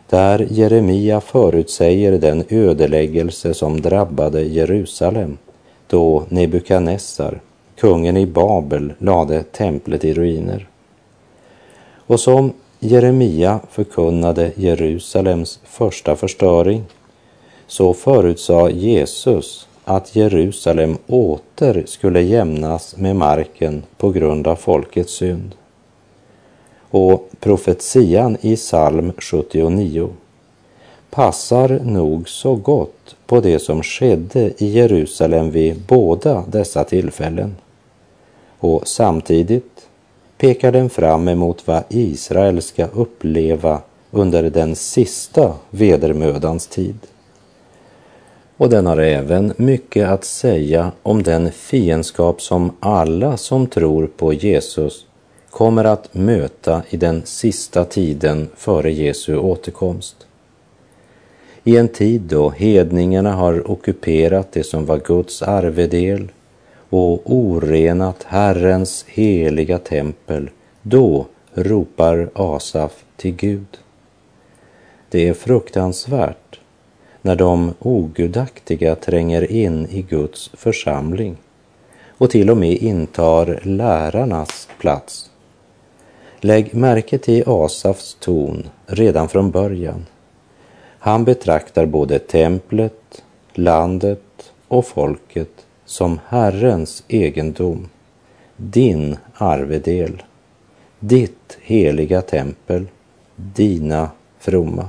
där 0.10 0.48
Jeremia 0.50 1.22
förutsäger 1.22 2.12
den 2.12 2.44
ödeläggelse 2.50 3.54
som 3.54 3.82
drabbade 3.82 4.42
Jerusalem 4.42 5.38
då 5.88 6.24
Nebukadnessar, 6.30 7.42
kungen 7.76 8.18
i 8.18 8.26
Babel, 8.26 8.94
lade 8.98 9.44
templet 9.44 10.06
i 10.06 10.14
ruiner. 10.14 10.68
Och 12.08 12.20
som 12.20 12.54
Jeremia 12.80 13.60
förkunnade 13.72 14.52
Jerusalems 14.56 15.60
första 15.64 16.16
förstöring 16.16 16.84
så 17.68 17.94
förutsade 17.94 18.72
Jesus 18.72 19.68
att 19.86 20.16
Jerusalem 20.16 20.98
åter 21.08 21.84
skulle 21.86 22.22
jämnas 22.22 22.98
med 22.98 23.16
marken 23.16 23.84
på 23.98 24.12
grund 24.12 24.48
av 24.48 24.56
folkets 24.56 25.14
synd. 25.14 25.56
Och 26.92 27.30
profetian 27.40 28.38
i 28.42 28.56
psalm 28.56 29.12
79 29.18 30.10
passar 31.10 31.80
nog 31.84 32.30
så 32.30 32.56
gott 32.56 33.16
på 33.26 33.40
det 33.40 33.60
som 33.60 33.84
skedde 33.84 34.52
i 34.58 34.68
Jerusalem 34.68 35.52
vid 35.52 35.82
båda 35.88 36.44
dessa 36.48 36.84
tillfällen. 36.84 37.56
Och 38.60 38.88
samtidigt 38.88 39.88
pekar 40.38 40.72
den 40.72 40.90
fram 40.90 41.28
emot 41.28 41.68
vad 41.68 41.84
Israel 41.90 42.62
ska 42.62 42.86
uppleva 42.86 43.82
under 44.12 44.50
den 44.50 44.76
sista 44.76 45.54
vedermödans 45.70 46.68
tid. 46.68 46.98
Och 48.58 48.70
den 48.70 48.86
har 48.86 48.98
även 48.98 49.54
mycket 49.58 50.10
att 50.10 50.26
säga 50.26 50.92
om 51.04 51.24
den 51.24 51.52
fiendskap 51.52 52.42
som 52.42 52.72
alla 52.80 53.38
som 53.38 53.68
tror 53.68 54.08
på 54.08 54.34
Jesus 54.34 55.06
kommer 55.50 55.84
att 55.84 56.14
möta 56.14 56.84
i 56.90 56.98
den 56.98 57.22
sista 57.26 57.86
tiden 57.86 58.50
före 58.56 58.92
Jesu 58.92 59.38
återkomst. 59.38 60.28
I 61.64 61.78
en 61.78 61.88
tid 61.88 62.22
då 62.22 62.50
hedningarna 62.50 63.34
har 63.34 63.72
ockuperat 63.72 64.52
det 64.52 64.64
som 64.64 64.86
var 64.86 64.98
Guds 64.98 65.42
arvedel 65.42 66.32
och 66.90 67.22
orenat 67.26 68.24
Herrens 68.24 69.06
heliga 69.08 69.80
tempel, 69.80 70.50
då 70.82 71.26
ropar 71.54 72.30
Asaf 72.34 73.04
till 73.16 73.36
Gud. 73.36 73.78
Det 75.10 75.28
är 75.28 75.34
fruktansvärt 75.34 76.60
när 77.22 77.36
de 77.36 77.74
ogudaktiga 77.80 78.96
tränger 78.96 79.52
in 79.52 79.88
i 79.90 80.02
Guds 80.02 80.52
församling 80.54 81.38
och 82.08 82.30
till 82.30 82.50
och 82.50 82.58
med 82.58 82.78
intar 82.78 83.60
lärarnas 83.64 84.70
plats. 84.80 85.29
Lägg 86.42 86.76
märke 86.76 87.18
till 87.18 87.44
Asafs 87.48 88.18
ton 88.20 88.70
redan 88.86 89.30
från 89.30 89.52
början. 89.52 90.06
Han 91.00 91.26
betraktar 91.26 91.86
både 91.86 92.20
templet, 92.20 93.24
landet 93.54 94.52
och 94.68 94.86
folket 94.86 95.66
som 95.86 96.20
Herrens 96.28 97.04
egendom, 97.08 97.90
din 98.56 99.18
arvedel, 99.34 100.24
ditt 101.00 101.58
heliga 101.62 102.22
tempel, 102.22 102.88
dina 103.36 104.10
fromma. 104.40 104.88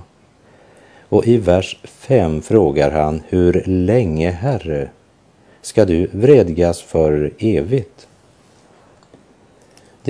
Och 1.09 1.27
i 1.27 1.37
vers 1.37 1.81
5 1.85 2.43
frågar 2.43 2.91
han, 2.91 3.23
hur 3.29 3.65
länge, 3.67 4.31
Herre, 4.31 4.89
ska 5.63 5.85
du 5.85 6.07
vredgas 6.13 6.83
för 6.83 7.33
evigt? 7.39 8.07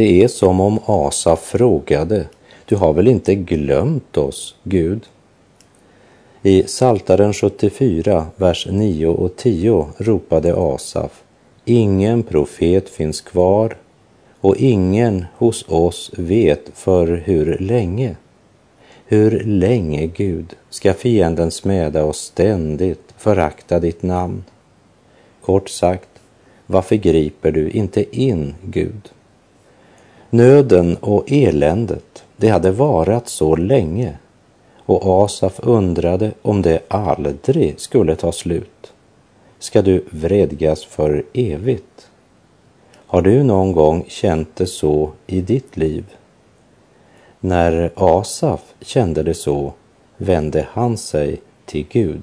Det 0.01 0.23
är 0.23 0.29
som 0.29 0.61
om 0.61 0.79
Asa 0.87 1.37
frågade, 1.37 2.27
du 2.65 2.77
har 2.77 2.93
väl 2.93 3.09
inte 3.09 3.35
glömt 3.35 4.17
oss, 4.17 4.55
Gud? 4.63 5.07
I 6.43 6.63
Saltaren 6.63 7.33
74, 7.33 8.27
vers 8.37 8.67
9 8.71 9.07
och 9.07 9.37
10 9.37 9.87
ropade 9.99 10.55
Asaf, 10.57 11.23
ingen 11.65 12.23
profet 12.23 12.89
finns 12.89 13.21
kvar 13.21 13.77
och 14.41 14.57
ingen 14.57 15.25
hos 15.37 15.65
oss 15.69 16.11
vet 16.17 16.71
för 16.75 17.07
hur 17.07 17.59
länge. 17.59 18.17
Hur 19.07 19.41
länge, 19.45 20.07
Gud, 20.07 20.57
ska 20.71 20.95
fienden 20.95 21.51
smäda 21.51 22.05
oss 22.05 22.19
ständigt 22.19 23.15
förakta 23.17 23.81
ditt 23.81 24.03
namn? 24.03 24.45
Kort 25.41 25.69
sagt, 25.69 26.11
varför 26.67 26.97
griper 26.97 27.53
du 27.53 27.71
inte 27.71 28.21
in, 28.21 28.55
Gud? 28.63 29.11
Nöden 30.31 30.97
och 30.97 31.25
eländet, 31.27 32.25
det 32.37 32.49
hade 32.49 32.71
varat 32.71 33.29
så 33.29 33.57
länge 33.57 34.19
och 34.77 35.25
Asaf 35.25 35.61
undrade 35.63 36.33
om 36.43 36.63
det 36.63 36.81
aldrig 36.89 37.81
skulle 37.81 38.17
ta 38.17 38.33
slut. 38.33 38.93
Ska 39.59 39.83
du 39.83 40.05
vredgas 40.11 40.85
för 40.85 41.25
evigt? 41.33 42.09
Har 43.07 43.23
du 43.23 43.43
någon 43.43 43.73
gång 43.73 44.05
känt 44.09 44.57
det 44.57 44.67
så 44.67 45.11
i 45.27 45.41
ditt 45.41 45.77
liv? 45.77 46.05
När 47.41 47.91
Asaf 47.95 48.75
kände 48.81 49.23
det 49.23 49.35
så 49.35 49.73
vände 50.17 50.67
han 50.73 50.97
sig 50.97 51.41
till 51.67 51.87
Gud. 51.91 52.23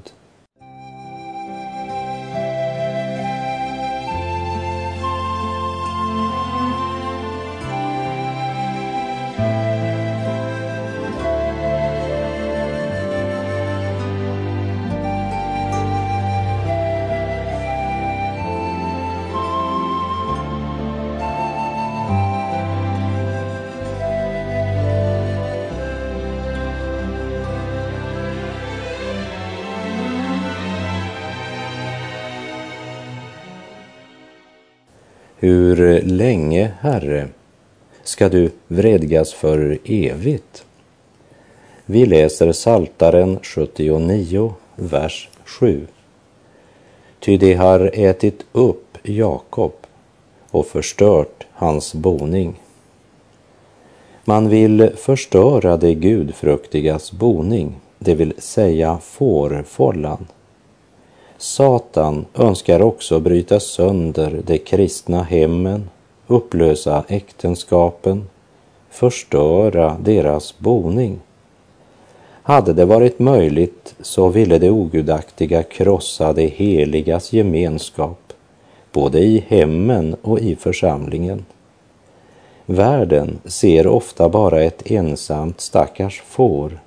Hur 35.39 36.01
länge, 36.01 36.71
Herre, 36.79 37.27
ska 38.03 38.29
du 38.29 38.51
vredgas 38.67 39.33
för 39.33 39.77
evigt? 39.83 40.65
Vi 41.85 42.05
läser 42.05 42.51
Saltaren 42.51 43.39
79, 43.41 44.53
vers 44.75 45.29
7. 45.45 45.87
Ty 47.19 47.37
de 47.37 47.53
har 47.53 47.91
ätit 47.93 48.45
upp 48.51 48.97
Jakob 49.03 49.73
och 50.51 50.65
förstört 50.65 51.45
hans 51.51 51.93
boning. 51.93 52.61
Man 54.25 54.49
vill 54.49 54.89
förstöra 54.95 55.77
det 55.77 55.93
gudfruktigas 55.93 57.11
boning, 57.11 57.75
det 57.99 58.15
vill 58.15 58.33
säga 58.37 58.97
fårfållan. 59.01 60.27
Satan 61.37 62.25
önskar 62.33 62.81
också 62.81 63.19
bryta 63.19 63.59
sönder 63.59 64.41
de 64.45 64.57
kristna 64.57 65.23
hemmen, 65.23 65.89
upplösa 66.27 67.03
äktenskapen, 67.07 68.27
förstöra 68.89 69.97
deras 69.99 70.59
boning. 70.59 71.19
Hade 72.43 72.73
det 72.73 72.85
varit 72.85 73.19
möjligt 73.19 73.95
så 74.01 74.29
ville 74.29 74.57
det 74.57 74.69
ogudaktiga 74.69 75.63
krossa 75.63 76.33
det 76.33 76.47
heligas 76.47 77.33
gemenskap, 77.33 78.33
både 78.91 79.19
i 79.19 79.43
hemmen 79.47 80.15
och 80.21 80.39
i 80.39 80.55
församlingen. 80.55 81.45
Världen 82.65 83.39
ser 83.45 83.87
ofta 83.87 84.29
bara 84.29 84.63
ett 84.63 84.91
ensamt 84.91 85.61
stackars 85.61 86.21
får, 86.21 86.79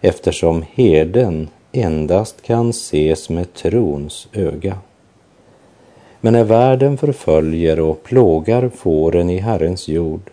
eftersom 0.00 0.64
herden 0.74 1.48
endast 1.72 2.42
kan 2.42 2.70
ses 2.70 3.28
med 3.28 3.54
trons 3.54 4.28
öga. 4.32 4.78
Men 6.20 6.32
när 6.32 6.44
världen 6.44 6.98
förföljer 6.98 7.80
och 7.80 8.02
plågar 8.02 8.68
fåren 8.68 9.30
i 9.30 9.38
Herrens 9.38 9.88
jord 9.88 10.30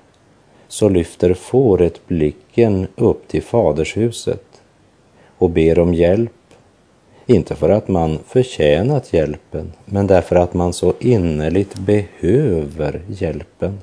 så 0.68 0.90
lyfter 0.90 1.34
fåret 1.34 2.08
blicken 2.08 2.88
upp 2.96 3.28
till 3.28 3.44
fadershuset 3.44 4.44
och 5.38 5.50
ber 5.50 5.80
om 5.80 5.94
hjälp, 5.94 6.32
inte 7.26 7.56
för 7.56 7.70
att 7.70 7.88
man 7.88 8.20
förtjänat 8.28 9.14
hjälpen, 9.14 9.72
men 9.86 10.08
därför 10.08 10.36
att 10.36 10.54
man 10.54 10.74
så 10.74 10.94
innerligt 11.00 11.76
behöver 11.76 13.02
hjälpen. 13.08 13.80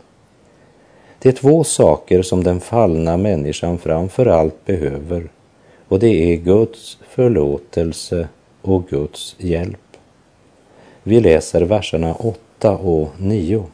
Det 1.18 1.28
är 1.28 1.32
två 1.32 1.64
saker 1.64 2.22
som 2.22 2.44
den 2.44 2.60
fallna 2.60 3.16
människan 3.16 3.78
framför 3.78 4.26
allt 4.26 4.64
behöver 4.64 5.28
och 5.88 5.98
det 5.98 6.32
är 6.32 6.36
Guds 6.36 6.98
förlåtelse 7.08 8.28
och 8.62 8.88
Guds 8.88 9.36
hjälp. 9.38 9.96
Vi 11.02 11.20
läser 11.20 11.62
verserna 11.62 12.14
8 12.14 12.76
och 12.76 13.08
9. 13.18 13.64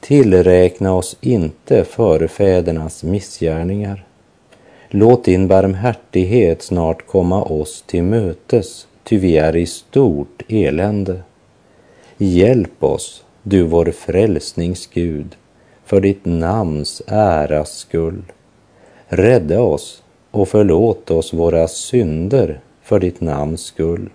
Tillräkna 0.00 0.94
oss 0.94 1.16
inte 1.20 1.84
förfädernas 1.84 3.04
missgärningar. 3.04 4.04
Låt 4.88 5.24
din 5.24 5.48
barmhärtighet 5.48 6.62
snart 6.62 7.06
komma 7.06 7.42
oss 7.42 7.84
till 7.86 8.02
mötes, 8.02 8.86
ty 9.04 9.18
vi 9.18 9.36
är 9.36 9.56
i 9.56 9.66
stort 9.66 10.42
elände. 10.48 11.20
Hjälp 12.16 12.84
oss, 12.84 13.24
du 13.42 13.62
vår 13.62 13.90
frälsnings 13.90 14.86
Gud, 14.86 15.36
för 15.84 16.00
ditt 16.00 16.24
namns 16.24 17.02
äras 17.06 17.76
skull. 17.76 18.22
Rädda 19.08 19.60
oss 19.60 20.02
och 20.36 20.48
förlåt 20.48 21.10
oss 21.10 21.32
våra 21.32 21.68
synder 21.68 22.60
för 22.82 23.00
ditt 23.00 23.20
namns 23.20 23.60
skull. 23.60 24.08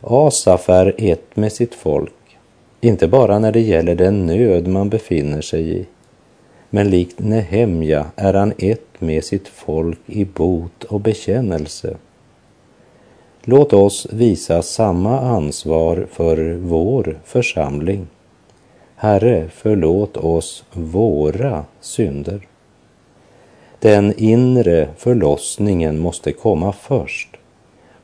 Asaf 0.00 0.68
är 0.68 0.94
ett 0.98 1.36
med 1.36 1.52
sitt 1.52 1.74
folk, 1.74 2.38
inte 2.80 3.08
bara 3.08 3.38
när 3.38 3.52
det 3.52 3.60
gäller 3.60 3.94
den 3.94 4.26
nöd 4.26 4.66
man 4.68 4.88
befinner 4.88 5.40
sig 5.40 5.80
i, 5.80 5.86
men 6.70 6.90
likt 6.90 7.18
Nehemja 7.18 8.06
är 8.16 8.34
han 8.34 8.52
ett 8.58 9.00
med 9.00 9.24
sitt 9.24 9.48
folk 9.48 9.98
i 10.06 10.24
bot 10.24 10.84
och 10.84 11.00
bekännelse. 11.00 11.96
Låt 13.44 13.72
oss 13.72 14.06
visa 14.10 14.62
samma 14.62 15.20
ansvar 15.20 16.06
för 16.12 16.52
vår 16.54 17.18
församling. 17.24 18.06
Herre, 18.96 19.48
förlåt 19.52 20.16
oss 20.16 20.64
våra 20.72 21.64
synder. 21.80 22.46
Den 23.80 24.14
inre 24.16 24.88
förlossningen 24.96 25.98
måste 25.98 26.32
komma 26.32 26.72
först 26.72 27.28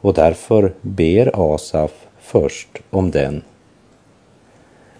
och 0.01 0.15
därför 0.15 0.73
ber 0.81 1.55
Asaf 1.55 2.07
först 2.21 2.69
om 2.91 3.11
den. 3.11 3.43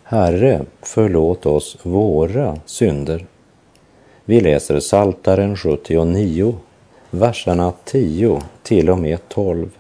Herre, 0.03 0.61
förlåt 0.83 1.47
oss 1.47 1.79
våra 1.83 2.59
synder. 2.67 3.27
Vi 4.25 4.41
läser 4.41 4.81
Saltaren 4.81 5.57
79, 5.57 6.55
verserna 7.11 7.73
10 7.85 8.41
till 8.63 8.91
och 8.91 8.99
med 8.99 9.29
12. 9.29 9.71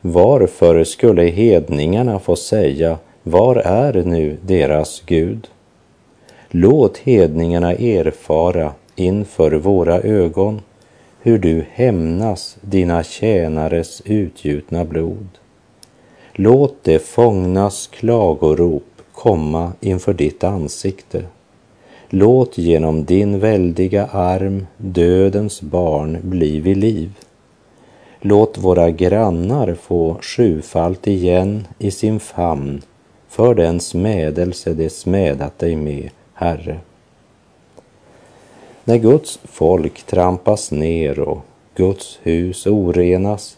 Varför 0.00 0.84
skulle 0.84 1.22
hedningarna 1.24 2.18
få 2.18 2.36
säga, 2.36 2.98
var 3.22 3.56
är 3.56 3.92
nu 3.92 4.38
deras 4.42 5.02
Gud? 5.06 5.48
Låt 6.50 6.98
hedningarna 6.98 7.72
erfara 7.72 8.72
inför 8.96 9.52
våra 9.52 10.00
ögon 10.00 10.60
hur 11.20 11.38
du 11.38 11.64
hämnas 11.72 12.56
dina 12.60 13.02
tjänares 13.02 14.02
utgjutna 14.04 14.84
blod. 14.84 15.28
Låt 16.32 16.84
det 16.84 16.98
fångnas 16.98 17.86
klagorop 17.86 19.02
komma 19.12 19.72
inför 19.80 20.14
ditt 20.14 20.44
ansikte. 20.44 21.24
Låt 22.08 22.58
genom 22.58 23.04
din 23.04 23.38
väldiga 23.38 24.06
arm 24.06 24.66
dödens 24.76 25.62
barn 25.62 26.18
bli 26.22 26.60
vid 26.60 26.76
liv. 26.76 27.10
Låt 28.20 28.58
våra 28.58 28.90
grannar 28.90 29.74
få 29.74 30.16
sjufalt 30.20 31.06
igen 31.06 31.66
i 31.78 31.90
sin 31.90 32.20
famn 32.20 32.82
för 33.28 33.54
den 33.54 33.80
smädelse 33.80 34.74
de 34.74 34.90
smädat 34.90 35.58
dig 35.58 35.76
med, 35.76 36.10
Herre. 36.34 36.78
När 38.84 38.98
Guds 38.98 39.38
folk 39.44 40.02
trampas 40.02 40.70
ner 40.70 41.20
och 41.20 41.38
Guds 41.74 42.18
hus 42.22 42.66
orenas 42.66 43.56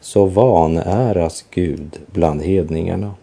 så 0.00 0.24
vanäras 0.24 1.44
Gud 1.50 1.98
bland 2.06 2.42
hedningarna. 2.42 3.14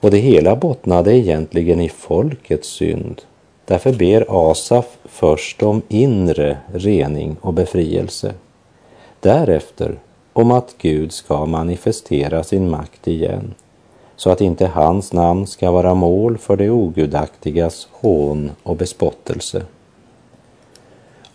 Och 0.00 0.10
det 0.10 0.18
hela 0.18 0.56
bottnade 0.56 1.16
egentligen 1.16 1.80
i 1.80 1.88
folkets 1.88 2.68
synd. 2.68 3.22
Därför 3.64 3.92
ber 3.92 4.50
Asaf 4.50 4.98
först 5.04 5.62
om 5.62 5.82
inre 5.88 6.58
rening 6.74 7.36
och 7.40 7.54
befrielse. 7.54 8.34
Därefter 9.20 9.98
om 10.32 10.50
att 10.50 10.74
Gud 10.78 11.12
ska 11.12 11.46
manifestera 11.46 12.44
sin 12.44 12.70
makt 12.70 13.08
igen 13.08 13.54
så 14.16 14.30
att 14.30 14.40
inte 14.40 14.66
hans 14.66 15.12
namn 15.12 15.46
ska 15.46 15.70
vara 15.70 15.94
mål 15.94 16.38
för 16.38 16.56
det 16.56 16.70
ogudaktigas 16.70 17.88
hån 17.92 18.50
och 18.62 18.76
bespottelse. 18.76 19.62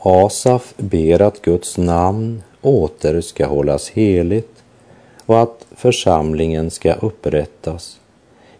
Asaf 0.07 0.73
ber 0.77 1.21
att 1.21 1.41
Guds 1.41 1.77
namn 1.77 2.43
åter 2.61 3.21
ska 3.21 3.45
hållas 3.45 3.89
heligt 3.89 4.63
och 5.25 5.41
att 5.41 5.65
församlingen 5.71 6.71
ska 6.71 6.93
upprättas 6.93 7.99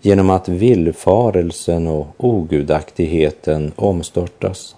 genom 0.01 0.29
att 0.29 0.49
villfarelsen 0.49 1.87
och 1.87 2.07
ogudaktigheten 2.17 3.71
omstörtas. 3.75 4.75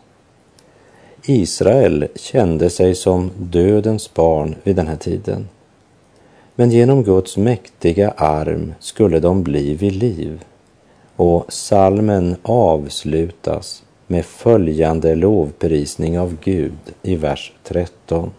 Israel 1.26 2.08
kände 2.16 2.70
sig 2.70 2.96
som 2.96 3.32
dödens 3.38 4.14
barn 4.14 4.56
vid 4.64 4.76
den 4.76 4.88
här 4.88 4.98
tiden. 4.98 5.50
Men 6.56 6.72
genom 6.72 7.04
Guds 7.04 7.38
mäktiga 7.38 8.12
arm 8.18 8.74
skulle 8.80 9.20
de 9.20 9.44
bli 9.44 9.74
vid 9.74 9.94
liv 9.94 10.44
och 11.16 11.54
salmen 11.54 12.36
avslutas 12.42 13.84
med 14.08 14.26
följande 14.26 15.16
lovprisning 15.16 16.20
av 16.20 16.38
Gud 16.44 16.94
i 17.04 17.16
vers 17.16 17.54
13. 17.64 18.32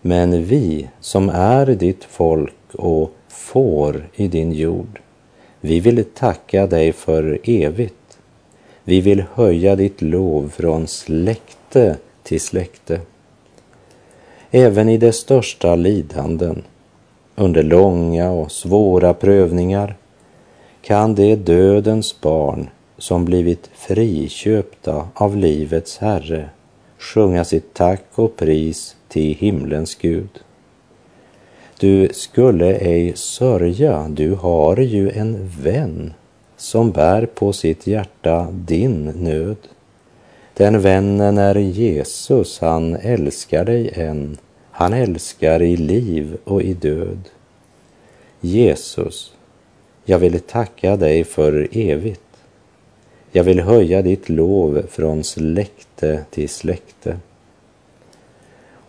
Men 0.00 0.44
vi 0.44 0.88
som 1.00 1.28
är 1.28 1.66
ditt 1.66 2.04
folk 2.04 2.54
och 2.72 3.12
får 3.28 4.08
i 4.14 4.28
din 4.28 4.52
jord, 4.52 5.00
vi 5.60 5.80
vill 5.80 6.04
tacka 6.04 6.66
dig 6.66 6.92
för 6.92 7.38
evigt. 7.42 8.18
Vi 8.84 9.00
vill 9.00 9.24
höja 9.34 9.76
ditt 9.76 10.02
lov 10.02 10.48
från 10.48 10.86
släkte 10.86 11.96
till 12.22 12.40
släkte. 12.40 13.00
Även 14.50 14.88
i 14.88 14.98
de 14.98 15.12
största 15.12 15.76
lidanden, 15.76 16.62
under 17.36 17.62
långa 17.62 18.30
och 18.30 18.52
svåra 18.52 19.14
prövningar, 19.14 19.96
kan 20.82 21.14
det 21.14 21.36
dödens 21.36 22.20
barn 22.20 22.70
som 22.98 23.24
blivit 23.24 23.70
friköpta 23.74 25.08
av 25.14 25.36
livets 25.36 25.98
Herre 25.98 26.48
sjunga 26.98 27.44
sitt 27.44 27.74
tack 27.74 28.04
och 28.14 28.36
pris 28.36 28.96
till 29.08 29.34
himlens 29.34 29.94
Gud. 29.94 30.28
Du 31.80 32.08
skulle 32.12 32.76
ej 32.76 33.12
sörja, 33.16 34.08
du 34.08 34.34
har 34.34 34.76
ju 34.76 35.10
en 35.10 35.50
vän 35.62 36.14
som 36.56 36.90
bär 36.90 37.26
på 37.26 37.52
sitt 37.52 37.86
hjärta 37.86 38.48
din 38.50 39.04
nöd. 39.04 39.56
Den 40.54 40.80
vännen 40.80 41.38
är 41.38 41.54
Jesus, 41.54 42.58
han 42.60 42.96
älskar 42.96 43.64
dig 43.64 43.90
än, 43.94 44.38
han 44.70 44.92
älskar 44.92 45.62
i 45.62 45.76
liv 45.76 46.36
och 46.44 46.62
i 46.62 46.74
död. 46.74 47.28
Jesus, 48.40 49.32
jag 50.04 50.18
vill 50.18 50.40
tacka 50.40 50.96
dig 50.96 51.24
för 51.24 51.68
evigt. 51.72 52.27
Jag 53.32 53.44
vill 53.44 53.60
höja 53.60 54.02
ditt 54.02 54.28
lov 54.28 54.82
från 54.90 55.24
släkte 55.24 56.24
till 56.30 56.48
släkte. 56.48 57.16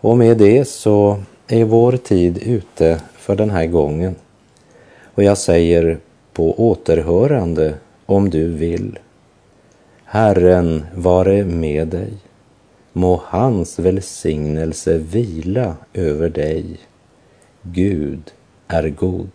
Och 0.00 0.16
med 0.16 0.38
det 0.38 0.64
så 0.64 1.20
är 1.48 1.64
vår 1.64 1.92
tid 1.92 2.38
ute 2.38 3.00
för 3.16 3.36
den 3.36 3.50
här 3.50 3.66
gången. 3.66 4.14
Och 5.14 5.22
jag 5.22 5.38
säger 5.38 5.98
på 6.32 6.70
återhörande 6.70 7.74
om 8.06 8.30
du 8.30 8.48
vill. 8.48 8.98
Herren 10.04 10.86
vare 10.94 11.44
med 11.44 11.88
dig. 11.88 12.12
Må 12.92 13.22
hans 13.24 13.78
välsignelse 13.78 14.98
vila 14.98 15.76
över 15.92 16.28
dig. 16.28 16.78
Gud 17.62 18.32
är 18.68 18.88
god. 18.88 19.30